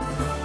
[0.00, 0.39] Bye.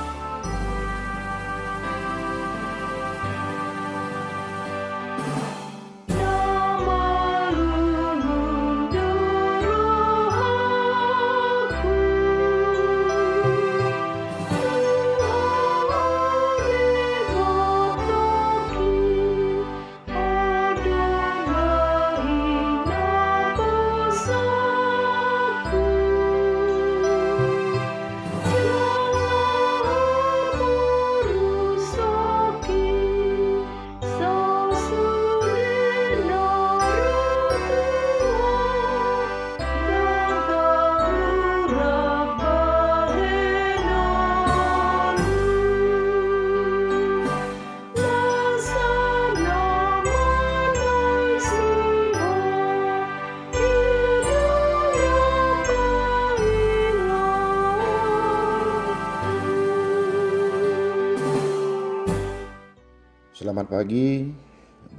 [63.55, 64.27] Selamat pagi,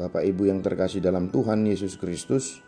[0.01, 2.65] Bapak Ibu yang terkasih dalam Tuhan Yesus Kristus.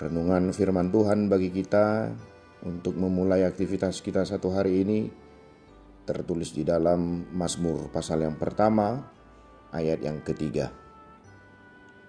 [0.00, 2.08] Renungan firman Tuhan bagi kita
[2.64, 5.12] untuk memulai aktivitas kita satu hari ini
[6.08, 9.04] tertulis di dalam Mazmur pasal yang pertama
[9.76, 10.72] ayat yang ketiga.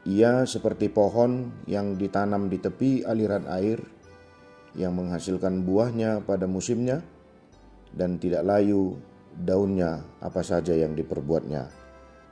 [0.08, 3.84] Ia seperti pohon yang ditanam di tepi aliran air
[4.72, 7.04] yang menghasilkan buahnya pada musimnya
[7.92, 8.96] dan tidak layu
[9.36, 11.87] daunnya apa saja yang diperbuatnya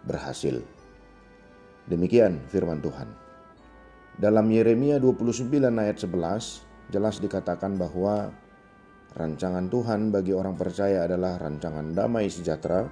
[0.06, 0.61] berhasil.
[1.86, 3.09] Demikian firman Tuhan.
[4.16, 8.31] Dalam Yeremia 29 ayat 11 jelas dikatakan bahwa
[9.17, 12.88] rancangan Tuhan bagi orang percaya adalah rancangan damai sejahtera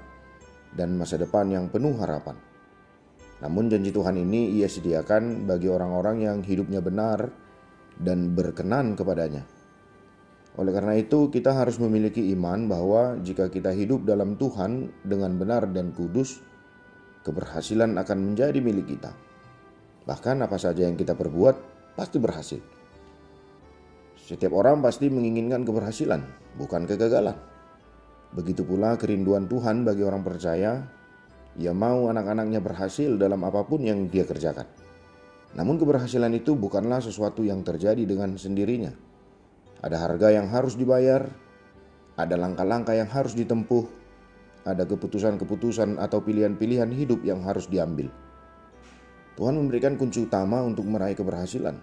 [0.73, 2.35] dan masa depan yang penuh harapan.
[3.39, 7.27] Namun janji Tuhan ini ia sediakan bagi orang-orang yang hidupnya benar
[7.99, 9.43] dan berkenan kepadanya.
[10.53, 15.65] Oleh karena itu, kita harus memiliki iman bahwa jika kita hidup dalam Tuhan dengan benar
[15.73, 16.45] dan kudus,
[17.23, 19.11] keberhasilan akan menjadi milik kita.
[20.03, 21.55] Bahkan apa saja yang kita perbuat
[21.95, 22.61] pasti berhasil.
[24.19, 26.23] Setiap orang pasti menginginkan keberhasilan,
[26.55, 27.35] bukan kegagalan.
[28.35, 30.83] Begitu pula kerinduan Tuhan bagi orang percaya,
[31.59, 34.65] ia mau anak-anaknya berhasil dalam apa pun yang dia kerjakan.
[35.53, 38.89] Namun keberhasilan itu bukanlah sesuatu yang terjadi dengan sendirinya.
[39.85, 41.29] Ada harga yang harus dibayar,
[42.17, 43.85] ada langkah-langkah yang harus ditempuh,
[44.63, 48.07] ada keputusan-keputusan atau pilihan-pilihan hidup yang harus diambil.
[49.33, 51.75] Tuhan memberikan kunci utama untuk meraih keberhasilan.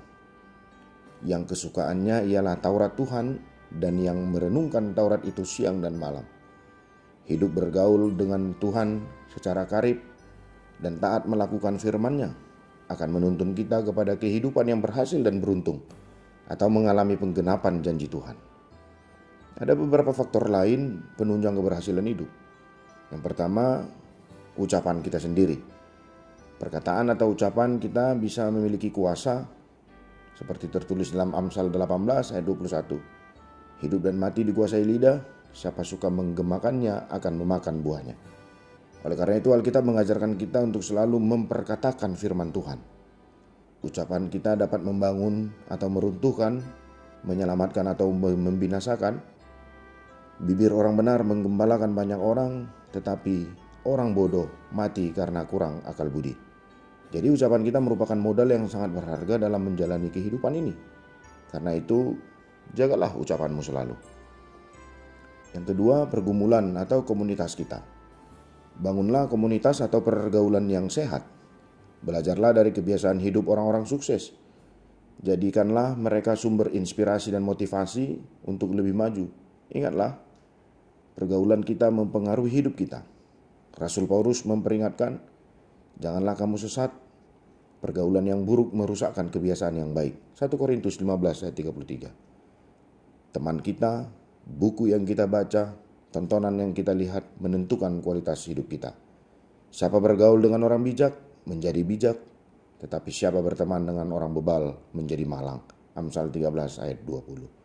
[1.20, 3.36] Yang kesukaannya ialah Taurat Tuhan
[3.76, 6.24] dan yang merenungkan Taurat itu siang dan malam.
[7.28, 10.00] Hidup bergaul dengan Tuhan secara karib
[10.80, 12.32] dan taat melakukan firman-Nya
[12.90, 15.84] akan menuntun kita kepada kehidupan yang berhasil dan beruntung
[16.50, 18.34] atau mengalami penggenapan janji Tuhan.
[19.60, 22.39] Ada beberapa faktor lain penunjang keberhasilan hidup.
[23.10, 23.82] Yang pertama,
[24.54, 25.58] ucapan kita sendiri.
[26.60, 29.42] Perkataan atau ucapan kita bisa memiliki kuasa
[30.36, 33.82] seperti tertulis dalam Amsal 18 ayat 21.
[33.82, 38.16] Hidup dan mati dikuasai lidah, siapa suka menggemakannya akan memakan buahnya.
[39.00, 42.76] Oleh karena itu Alkitab mengajarkan kita untuk selalu memperkatakan firman Tuhan.
[43.80, 46.60] Ucapan kita dapat membangun atau meruntuhkan,
[47.24, 49.16] menyelamatkan atau membinasakan.
[50.44, 53.46] Bibir orang benar menggembalakan banyak orang, tetapi
[53.86, 56.34] orang bodoh mati karena kurang akal budi.
[57.10, 60.74] Jadi ucapan kita merupakan modal yang sangat berharga dalam menjalani kehidupan ini.
[61.50, 62.14] Karena itu,
[62.70, 63.98] jagalah ucapanmu selalu.
[65.50, 67.82] Yang kedua, pergumulan atau komunitas kita.
[68.78, 71.26] Bangunlah komunitas atau pergaulan yang sehat.
[72.06, 74.30] Belajarlah dari kebiasaan hidup orang-orang sukses.
[75.20, 79.26] Jadikanlah mereka sumber inspirasi dan motivasi untuk lebih maju.
[79.74, 80.22] Ingatlah,
[81.14, 83.02] Pergaulan kita mempengaruhi hidup kita.
[83.76, 85.20] Rasul Paulus memperingatkan,
[85.98, 86.92] janganlah kamu sesat.
[87.80, 90.36] Pergaulan yang buruk merusakkan kebiasaan yang baik.
[90.36, 93.32] 1 Korintus 15 ayat 33.
[93.32, 94.04] Teman kita,
[94.44, 95.78] buku yang kita baca,
[96.12, 98.92] tontonan yang kita lihat menentukan kualitas hidup kita.
[99.70, 101.14] Siapa bergaul dengan orang bijak
[101.46, 102.18] menjadi bijak,
[102.82, 105.62] tetapi siapa berteman dengan orang bebal menjadi malang.
[105.94, 107.59] Amsal 13 ayat 20.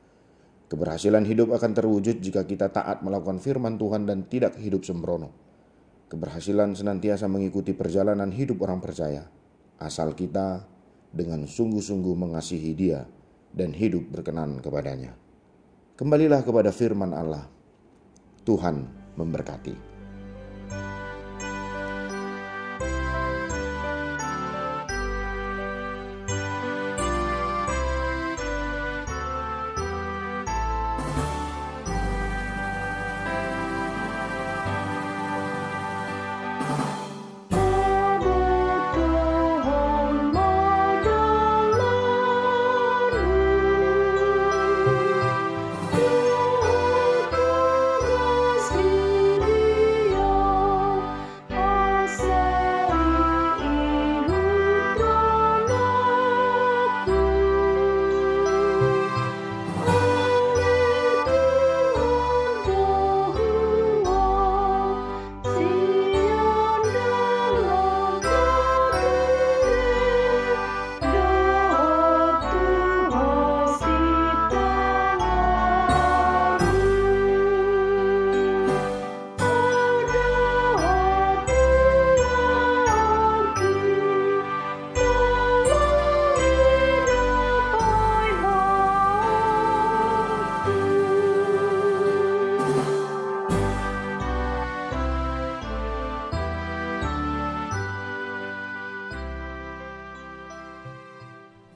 [0.66, 5.30] Keberhasilan hidup akan terwujud jika kita taat melakukan firman Tuhan dan tidak hidup sembrono.
[6.10, 9.30] Keberhasilan senantiasa mengikuti perjalanan hidup orang percaya,
[9.78, 10.66] asal kita
[11.14, 13.06] dengan sungguh-sungguh mengasihi Dia
[13.54, 15.14] dan hidup berkenan kepadanya.
[15.96, 17.48] Kembalilah kepada firman Allah.
[18.44, 18.86] Tuhan
[19.18, 19.95] memberkati.